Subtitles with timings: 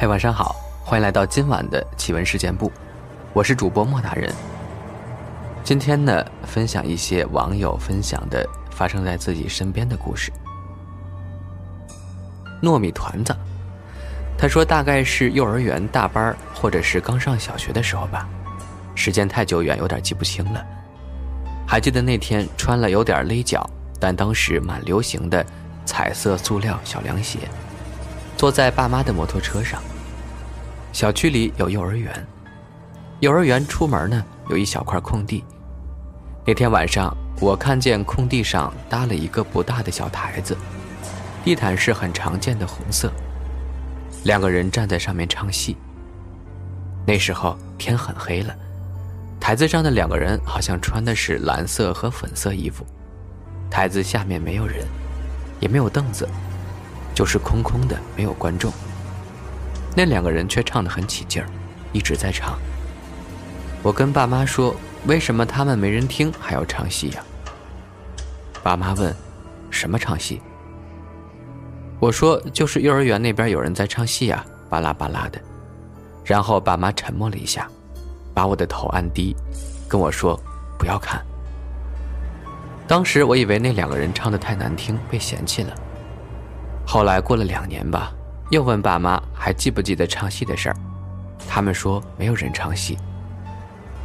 [0.00, 2.70] 嗨，晚上好，欢迎来到今晚的奇闻事件部，
[3.32, 4.32] 我是主播莫大人。
[5.64, 10.32] 今天呢，分享一些网友分享的发生在自己身边的故事。
[12.62, 13.36] 糯米团子，
[14.38, 18.28] 他说大概是幼儿园大班或者是刚上小学的时候吧，
[18.94, 20.64] 时间太久远，有点记不清了。
[21.66, 23.68] 还记得那天穿了有点勒脚，
[23.98, 25.44] 但当时蛮流行的
[25.84, 27.40] 彩色塑料小凉鞋。
[28.38, 29.82] 坐在爸妈的摩托车上。
[30.92, 32.26] 小区里有幼儿园，
[33.18, 35.44] 幼儿园出门呢有一小块空地。
[36.46, 40.56] 那天晚上，我看见空地上搭了一个不大的小台子，
[41.44, 43.12] 地毯是很常见的红色。
[44.22, 45.76] 两个人站在上面唱戏。
[47.04, 48.54] 那时候天很黑了，
[49.40, 52.86] 台子上的两个人好像穿的是蓝色和粉色衣服。
[53.68, 54.86] 台子下面没有人，
[55.58, 56.28] 也没有凳子。
[57.18, 58.72] 就是空空的，没有观众。
[59.96, 61.48] 那两个人却唱得很起劲儿，
[61.90, 62.56] 一直在唱。
[63.82, 64.72] 我跟爸妈说
[65.04, 67.24] ：“为什么他们没人听，还要唱戏呀？”
[68.62, 69.12] 爸妈问
[69.68, 70.40] ：“什么唱戏？”
[71.98, 75.40] 我说：“就是幼儿园那边有人在唱戏呀，巴拉巴拉的。”
[76.24, 77.68] 然后爸妈沉默了一下，
[78.32, 79.34] 把我的头按低，
[79.88, 80.40] 跟我说
[80.78, 81.20] ：“不要看。”
[82.86, 85.74] 当时我以为那两个人唱的太难听，被嫌弃了。
[86.90, 88.14] 后来过了两年吧，
[88.48, 90.76] 又问爸妈还记不记得唱戏的事儿，
[91.46, 92.96] 他们说没有人唱戏，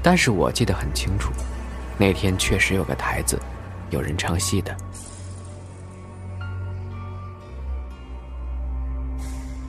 [0.01, 1.31] 但是我记得很清楚，
[1.97, 3.39] 那天确实有个台子，
[3.89, 4.75] 有人唱戏的。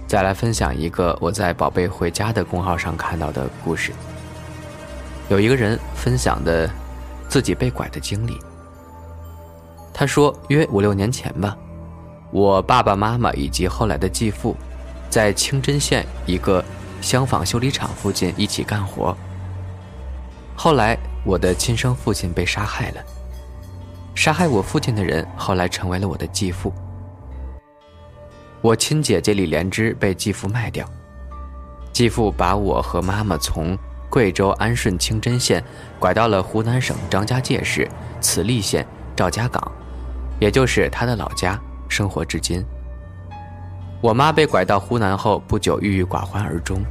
[0.09, 3.93] 再来分享一个我在“宝贝回家”的公号上看到的故事，
[5.29, 6.69] 有一个人分享的
[7.29, 8.37] 自己被拐的经历，
[9.93, 11.57] 他说约五六年前吧。
[12.35, 14.57] 我爸爸妈妈以及后来的继父，
[15.09, 16.65] 在清真县一个
[17.01, 19.17] 厢房修理厂附近一起干活。
[20.57, 23.01] 后来，我的亲生父亲被杀害了。
[24.17, 26.75] 杀害我父亲的人后来成为了我的继父。
[28.61, 30.85] 我亲姐姐李莲芝被继父卖掉，
[31.93, 33.79] 继父把我和妈妈从
[34.11, 35.63] 贵州安顺清真县
[36.01, 37.89] 拐到了湖南省张家界市
[38.21, 38.85] 慈利县
[39.15, 39.71] 赵家岗，
[40.41, 41.57] 也就是他的老家。
[41.95, 42.61] 生活至今，
[44.01, 46.83] 我妈被拐到湖南后不久郁郁寡欢而终。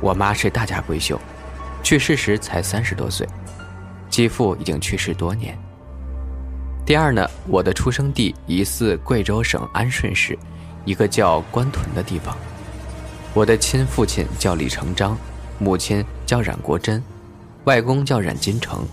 [0.00, 1.20] 我妈是大家闺秀，
[1.82, 3.26] 去世时才三十多岁，
[4.08, 5.58] 继父已经去世多年。
[6.86, 10.38] 第二呢，我的出生地疑似贵州省安顺市
[10.84, 12.36] 一个叫关屯的地方。
[13.34, 15.18] 我的亲父亲叫李成章，
[15.58, 17.02] 母亲叫冉国珍，
[17.64, 18.86] 外公叫冉金成，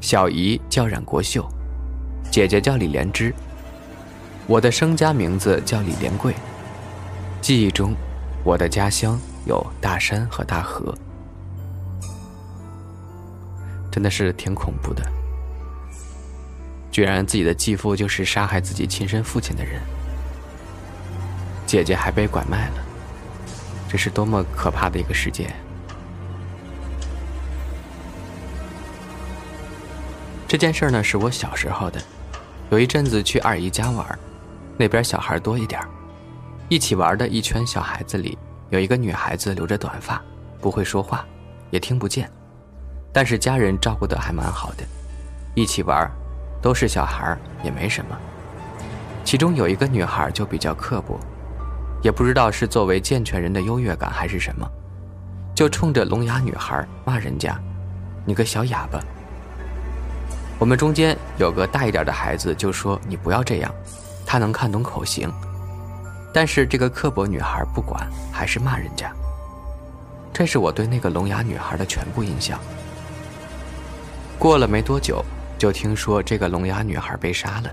[0.00, 1.44] 小姨叫冉国秀，
[2.30, 3.34] 姐姐叫李莲芝。
[4.46, 6.34] 我的生家名字叫李连贵。
[7.40, 7.94] 记忆中，
[8.44, 10.94] 我的家乡有大山和大河，
[13.90, 15.02] 真的是挺恐怖的。
[16.90, 19.80] 居然自己的继父就是杀害自己亲生父亲的人，
[21.66, 22.74] 姐姐还被拐卖了，
[23.88, 25.50] 这是多么可怕的一个世界！
[30.46, 32.02] 这件事呢，是我小时候的，
[32.70, 34.18] 有一阵子去二姨家玩。
[34.78, 35.80] 那边小孩多一点
[36.68, 38.38] 一起玩的一圈小孩子里，
[38.70, 40.22] 有一个女孩子留着短发，
[40.60, 41.24] 不会说话，
[41.70, 42.30] 也听不见，
[43.12, 44.84] 但是家人照顾的还蛮好的。
[45.54, 46.10] 一起玩，
[46.62, 48.16] 都是小孩，也没什么。
[49.22, 51.20] 其中有一个女孩就比较刻薄，
[52.02, 54.66] 也不知道是作为健全人的优越感还是什么，
[55.54, 57.60] 就冲着聋哑女孩骂人家
[58.24, 58.98] ：“你个小哑巴！”
[60.58, 63.70] 我们中间有个大一点的孩子就说：“你不要这样。”
[64.32, 65.30] 他能看懂口型，
[66.32, 69.12] 但是这个刻薄女孩不管，还是骂人家。
[70.32, 72.58] 这是我对那个聋哑女孩的全部印象。
[74.38, 75.22] 过了没多久，
[75.58, 77.70] 就听说这个聋哑女孩被杀了，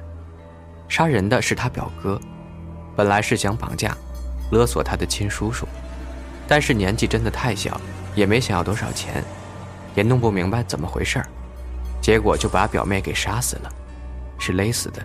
[0.90, 2.20] 杀人的是他表哥，
[2.94, 3.96] 本来是想绑架、
[4.52, 5.66] 勒索他的亲叔叔，
[6.46, 7.80] 但是年纪真的太小，
[8.16, 9.24] 也没想要多少钱，
[9.96, 11.26] 也弄不明白怎么回事儿，
[12.02, 13.72] 结果就把表妹给杀死了，
[14.38, 15.02] 是勒死的。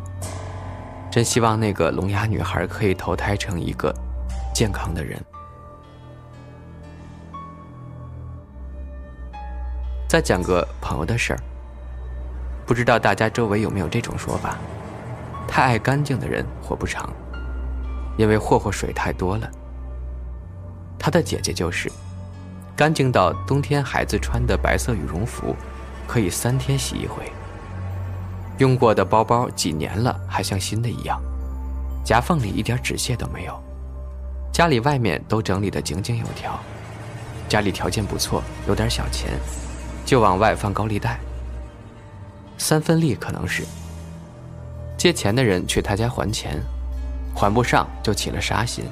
[1.15, 3.95] 真希望那个聋哑女孩可以投胎成一个
[4.53, 5.17] 健康的人。
[10.09, 11.39] 再讲个朋友的事儿，
[12.67, 14.57] 不知道大家周围有没有这种说法：
[15.47, 17.09] 太爱干净的人活不长，
[18.17, 19.49] 因为霍霍水太多了。
[20.99, 21.89] 他的姐姐就是，
[22.75, 25.55] 干净到冬天孩子穿的白色羽绒服，
[26.09, 27.31] 可以三天洗一回。
[28.59, 31.21] 用过的包包几年了还像新的一样，
[32.05, 33.63] 夹缝里一点纸屑都没有。
[34.53, 36.59] 家里外面都整理得井井有条。
[37.49, 39.31] 家里条件不错，有点小钱，
[40.05, 41.19] 就往外放高利贷。
[42.57, 43.65] 三分利可能是。
[44.97, 46.63] 借钱的人去他家还钱，
[47.35, 48.85] 还不上就起了杀心。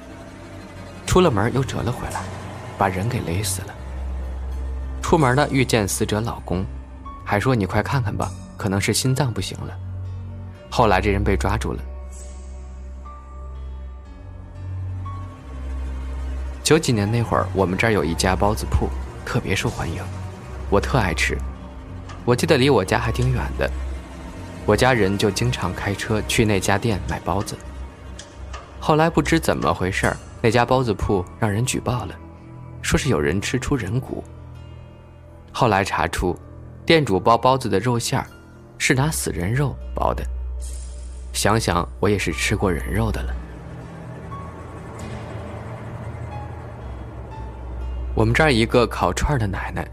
[1.06, 2.20] 出了门又折了回来，
[2.76, 3.74] 把人给勒死了。
[5.00, 6.64] 出门了遇见死者老公，
[7.24, 8.30] 还说你快看看吧，
[8.62, 9.76] 可能是心脏不行了。
[10.70, 11.82] 后来这人被抓住了。
[16.62, 18.88] 九几年那会儿，我们这儿有一家包子铺，
[19.26, 20.00] 特别受欢迎，
[20.70, 21.36] 我特爱吃。
[22.24, 23.68] 我记得离我家还挺远的，
[24.64, 27.58] 我家人就经常开车去那家店买包子。
[28.78, 30.08] 后来不知怎么回事
[30.40, 32.14] 那家包子铺让人举报了，
[32.80, 34.22] 说是有人吃出人骨。
[35.50, 36.38] 后来查出，
[36.86, 38.26] 店主包包子的肉馅儿
[38.84, 40.24] 是拿死人肉包的。
[41.32, 43.32] 想想我也是吃过人肉的了。
[48.12, 49.86] 我们这儿一个烤串的奶奶，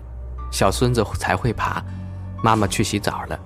[0.51, 1.83] 小孙子才会爬，
[2.43, 3.39] 妈妈去洗澡了，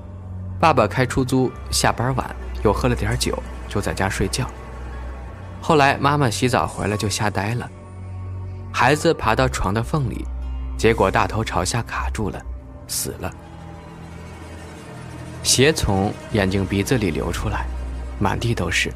[0.62, 3.38] 爸爸开出租，下班晚又喝了点酒，
[3.68, 4.50] 就在家睡觉。
[5.62, 7.69] 后来妈妈洗澡回来就吓呆了，
[8.72, 10.25] 孩子爬到床的缝里，
[10.78, 12.42] 结果大头朝下卡住了，
[12.88, 13.30] 死了，
[15.44, 17.66] 血从眼睛鼻子里流出来，
[18.18, 18.92] 满地都是，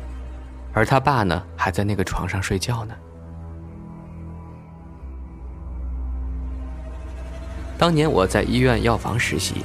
[0.73, 2.95] 而他爸呢还在那个床上睡觉呢。
[7.77, 9.55] 当年我在医院药房实习，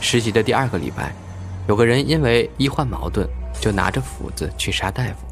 [0.00, 1.14] 实习的第二个礼拜，
[1.68, 3.26] 有个人因为医患矛盾，
[3.60, 5.26] 就拿着斧子去杀大夫。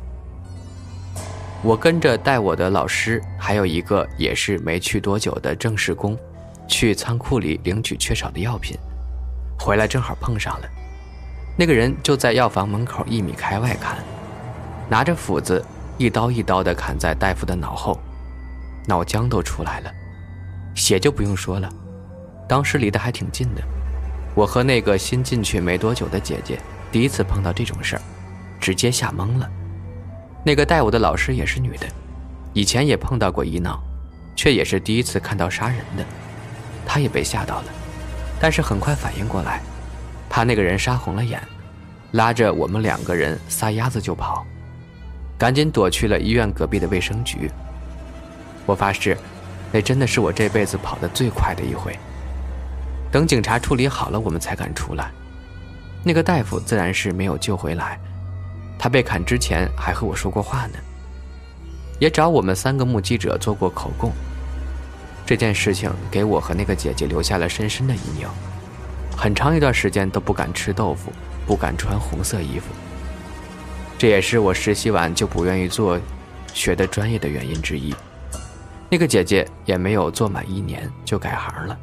[1.61, 6.17] 我跟着带我的老师，还有一个也是没去多久的正式工，
[6.69, 8.79] 去仓库里领取缺少的药品，
[9.59, 10.69] 回来正好碰上了，
[11.57, 13.99] 那个人就在药房门口一米开外砍，
[14.89, 15.65] 拿着斧子
[15.99, 17.99] 一刀一刀的砍在大夫的脑后，
[18.87, 19.93] 脑浆都出来了，
[20.75, 21.69] 血就不用说了。
[22.49, 23.63] 当时离得还挺近的，
[24.35, 26.59] 我和那个新进去没多久的姐姐
[26.91, 28.03] 第一次碰到这种事儿，
[28.59, 29.51] 直接吓懵了。
[30.45, 31.87] 那个带我的老师也是女的，
[32.55, 33.79] 以前也碰到过医闹，
[34.35, 36.05] 却也是第一次看到杀人的，
[36.87, 37.65] 她也被吓到了，
[38.41, 39.61] 但是很快反应过来，
[40.29, 41.41] 怕那个人杀红了眼，
[42.13, 44.47] 拉着我们两个人撒丫子就跑，
[45.37, 47.51] 赶紧躲去了医院隔壁的卫生局。
[48.65, 49.17] 我发誓，
[49.73, 51.99] 那真的是我这辈子跑得最快的一回。
[53.11, 55.11] 等警察处理好了，我们才敢出来。
[56.05, 57.99] 那个大夫自然是没有救回来，
[58.79, 60.79] 他被砍之前还和我说过话呢，
[61.99, 64.13] 也找我们三个目击者做过口供。
[65.29, 68.29] 这件事情给我和那个姐姐留下了深深的阴影，
[69.15, 71.13] 很长一段时间都不敢吃豆腐，
[71.47, 72.69] 不敢穿红色衣服。
[73.99, 76.01] 这也是我实习完就不愿意做
[76.55, 77.95] 学的专业的原因之一。
[78.89, 81.79] 那个姐姐也没有做满一年就改行了。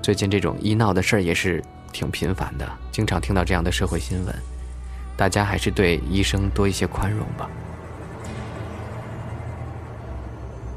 [0.00, 1.62] 最近这种医闹的事儿也是
[1.92, 4.34] 挺频繁的，经常听到这样的社会新闻。
[5.18, 7.46] 大家还是对医生多一些宽容吧。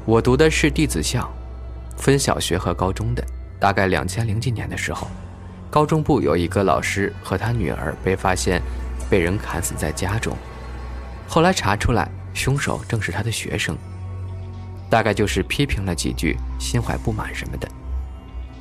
[0.08, 1.28] 我读的是弟子校，
[1.98, 3.22] 分小学和高中的。
[3.60, 5.06] 大概两千零几年的时候，
[5.68, 8.62] 高中部有一个老师和他女儿被发现
[9.10, 10.34] 被人砍死在家中，
[11.28, 13.76] 后来查出来凶手正是他的学生。
[14.88, 17.68] 大概就是批评了几句，心怀不满什么的。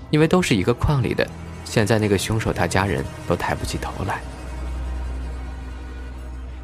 [0.10, 1.26] 因为都是一个矿里的，
[1.64, 4.20] 现在那个凶手他家人都抬不起头来。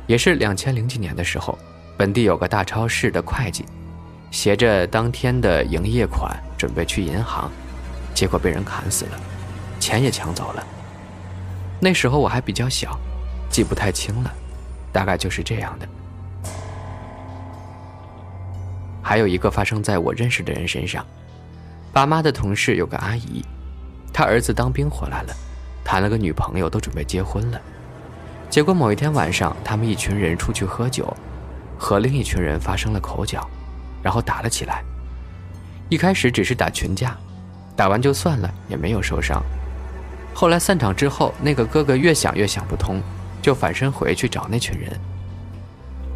[0.07, 1.57] 也是两千零几年的时候，
[1.95, 3.63] 本地有个大超市的会计，
[4.33, 7.51] 携着当天的营业款准备去银行，
[8.15, 9.19] 结果被人砍死了，
[9.79, 10.67] 钱也抢走了。
[11.79, 12.99] 那时候我还比较小，
[13.47, 14.33] 记不太清了，
[14.91, 15.87] 大概就是这样的。
[19.03, 21.05] 还有一个发生在我认识的人身上。
[21.93, 23.45] 爸妈的同事有个阿姨，
[24.11, 25.33] 她儿子当兵回来了，
[25.85, 27.61] 谈了个女朋友，都准备结婚了。
[28.49, 31.15] 结果某一天晚上，他们一群人出去喝酒，
[31.77, 33.47] 和另一群人发生了口角，
[34.03, 34.83] 然后打了起来。
[35.89, 37.17] 一开始只是打群架，
[37.75, 39.41] 打完就算了，也没有受伤。
[40.33, 43.01] 后来散场之后，那个哥哥越想越想不通，
[43.41, 44.91] 就反身回去找那群人。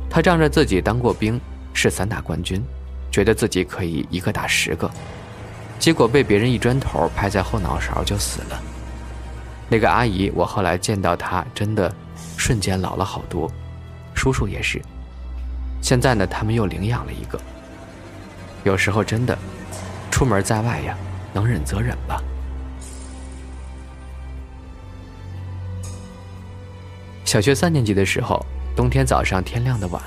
[0.09, 1.39] 他仗着自己当过兵，
[1.73, 2.63] 是散打冠军，
[3.11, 4.89] 觉得自己可以一个打十个。
[5.77, 8.59] 结果被别人一砖头拍在后脑勺就死了。
[9.69, 11.93] 那个阿姨，我后来见到她，真的
[12.37, 13.51] 瞬间老了好多。
[14.15, 14.81] 叔叔也是。
[15.81, 17.39] 现在呢，他们又领养了一个。
[18.67, 19.37] 有时候真的，
[20.11, 20.93] 出门在外呀，
[21.33, 22.21] 能忍则忍吧。
[27.23, 28.45] 小学三年级的时候，
[28.75, 30.03] 冬天早上天亮的晚，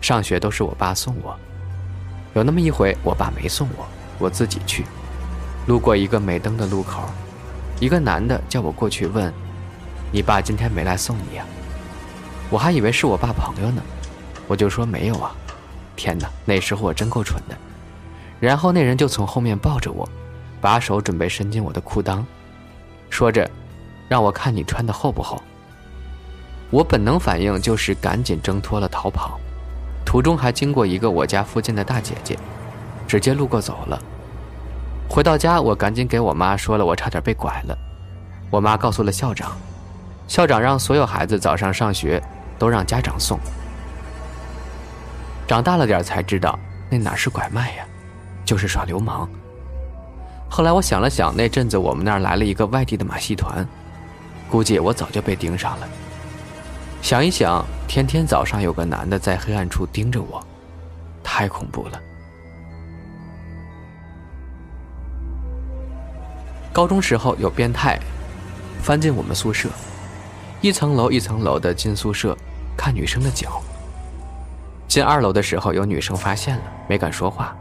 [0.00, 1.38] 上学都是我爸送我。
[2.32, 3.86] 有那么一回，我爸没送我，
[4.18, 4.86] 我自己去。
[5.66, 7.02] 路过一个没灯的路口，
[7.80, 9.30] 一个男的叫我过去问
[10.10, 11.44] ：“你爸今天没来送你呀？”
[12.48, 13.82] 我还以为是我爸朋友呢，
[14.48, 15.36] 我就说没有啊。
[15.96, 17.54] 天哪，那时候我真够蠢的。
[18.40, 20.08] 然后那人就从后面抱着我，
[20.60, 22.24] 把手准备伸进我的裤裆，
[23.10, 23.48] 说着
[24.08, 25.40] ：“让我看你穿的厚不厚。”
[26.70, 29.38] 我本能反应就是赶紧挣脱了逃跑。
[30.06, 32.36] 途中还经过一个我家附近的大姐姐，
[33.06, 34.00] 直接路过走了。
[35.08, 37.76] 回到家，我赶紧给我妈说了，我差点被拐了。
[38.50, 39.56] 我妈告诉了校长，
[40.26, 42.20] 校长让所有孩子早上上学
[42.58, 43.38] 都让家长送。
[45.46, 47.84] 长大了点才知道，那哪是拐卖呀，
[48.50, 49.30] 就是耍流氓。
[50.48, 53.64] 后来我想了想，那阵子我们那儿来了一个外地的马戏团，
[54.50, 55.88] 估计我早就被盯上了。
[57.00, 60.44] 想一想，天天早上有个男的在黑暗处盯着我，
[61.22, 62.00] 太恐怖了。
[66.72, 68.00] 高中时候有变态
[68.82, 69.68] 翻进我们宿舍，
[70.60, 72.36] 一层楼一层楼的进宿舍
[72.76, 73.62] 看女生的脚。
[74.88, 77.56] 进二楼的时候有女生发现了，没敢说话。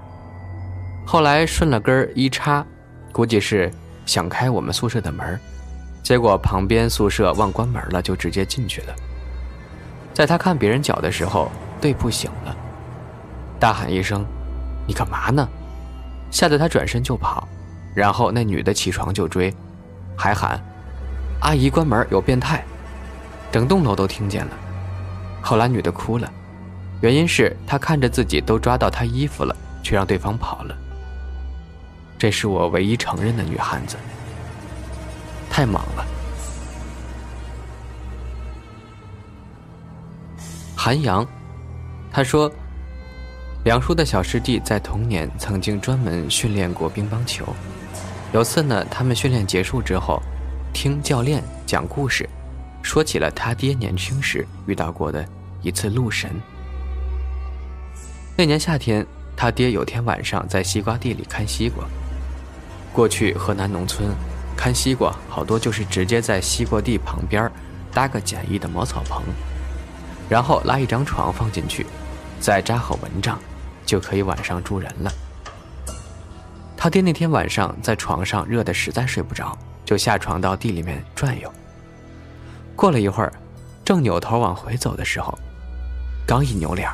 [1.12, 2.64] 后来顺了根一插，
[3.12, 3.74] 估计是
[4.06, 5.40] 想开我们宿舍的门，
[6.04, 8.94] 结果旁边宿舍忘关门了，就直接进去了。
[10.14, 11.52] 在他看别人脚的时候，
[11.82, 12.56] 对铺醒了，
[13.60, 14.24] 大喊一声
[14.86, 15.50] ：“你干嘛呢？”
[16.30, 17.48] 吓得他转身就跑，
[17.96, 19.52] 然后那女的起床就追，
[20.16, 20.64] 还喊
[21.42, 22.64] ：“阿姨关门，有变态！”
[23.52, 24.52] 整栋楼都听见了。
[25.42, 26.32] 后来女的哭了，
[27.02, 30.78] 原因是她看着自己都抓到她衣服了，却让对方跑了。
[32.20, 33.96] 这是我唯一承认的女汉子，
[35.50, 36.06] 太忙了。
[40.76, 41.26] 韩阳，
[42.12, 42.52] 他说
[43.64, 47.46] ：“梁叔的小师弟在童年曾经专门训练过乒乓球。
[48.34, 50.22] 有次呢，他们训练结束之后，
[50.74, 52.28] 听教练讲故事，
[52.82, 55.26] 说起了他爹年轻时遇到过的
[55.62, 56.30] 一次路神。
[58.36, 59.06] 那年夏天，
[59.38, 61.86] 他爹有天晚上在西瓜地里看西瓜。
[62.94, 64.10] 过去河南农村
[64.58, 67.50] 看西瓜，好多就是直接在西瓜地旁边
[67.94, 69.24] 搭个简易的茅草棚。”
[70.30, 71.86] 然后拉一张床放进去，
[72.40, 73.40] 再扎好蚊帐，
[73.86, 75.12] 就可以晚上住人了。
[76.78, 81.52] 他爹那天晚上在床上热得实在睡不着，就下床到地里面转悠。
[82.76, 83.34] 过了一会儿，
[83.84, 85.38] 正扭头往回走的时候，
[86.28, 86.90] 刚一扭脸，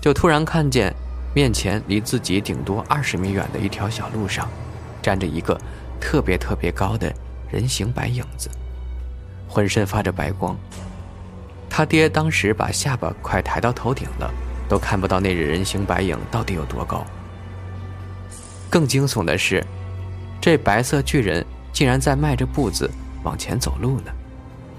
[0.00, 0.94] 就突然看见
[1.34, 4.48] 面前离自己顶多二十米远的一条小路上，
[5.00, 5.58] 站着一个
[6.00, 7.12] 特别特别高的
[7.50, 8.50] 人形白影子，
[9.48, 10.56] 浑身发着白光。
[11.68, 14.30] 他爹当时把下巴快抬到头顶了，
[14.68, 17.04] 都看不到那人形白影到底有多高。
[18.68, 19.64] 更惊悚的是，
[20.40, 22.90] 这白色巨人竟然在迈着步子
[23.22, 24.12] 往前走路呢，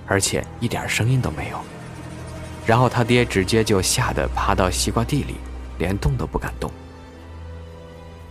[0.07, 1.59] 而且一点声音都没有。
[2.65, 5.35] 然后他爹直接就吓得趴到西瓜地里，
[5.77, 6.71] 连动都不敢动。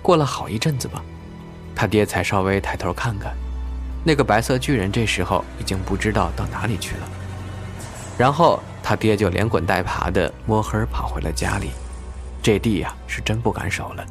[0.00, 1.02] 过了好一阵子吧，
[1.80, 3.34] 他爹才稍微抬头看看，
[4.04, 7.08] 那个白色巨人这时候已经不知道到哪里去了。
[8.18, 11.70] 然后他爹就连滚带爬的摸黑跑回了家里，
[12.42, 14.04] 这地呀是真不敢守了。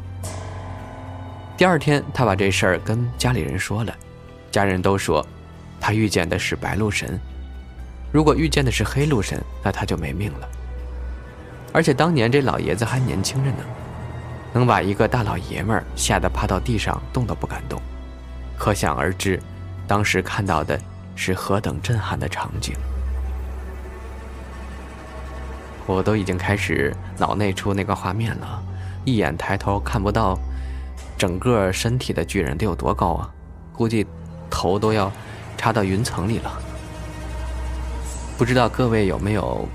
[1.55, 3.95] 第二天，他把这事儿跟家里人说了，
[4.49, 5.23] 家人都说，
[5.79, 7.19] 他遇见的是白鹿神，
[8.11, 10.49] 如果遇见的是黑鹿神，那他就没命了。
[11.71, 13.63] 而且当年这老爷子还年轻着呢，
[14.53, 17.79] 能把一个大老爷们儿吓得趴到地上动都不敢动，
[18.57, 19.39] 可想而知，
[19.87, 20.79] 当时看到的
[21.15, 22.75] 是何等震撼的场景。
[25.85, 28.63] 我都已经开始脑内出那个画面了，
[29.05, 30.37] 一眼抬头看不到
[31.17, 33.29] 整个身体的巨人得有多高啊？
[33.73, 34.05] 估计
[34.49, 35.11] 头都要
[35.57, 36.51] 插到云层里了。
[38.37, 39.67] 不知道各位有没有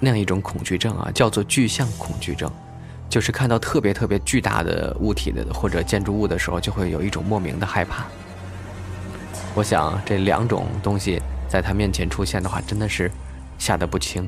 [0.00, 1.10] 那样一种恐惧症啊？
[1.14, 2.50] 叫做具象恐惧症，
[3.12, 8.06] 就是看到特别特别巨大的物体的或者建筑物的时候，就会有一种莫名的害怕。
[9.54, 13.12] 我想这两种东西在他面前出现的话，真的是
[13.58, 14.26] 吓得不轻。